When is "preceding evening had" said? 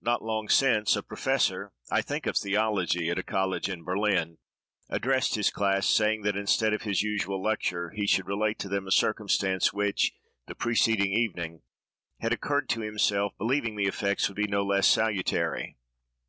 10.56-12.32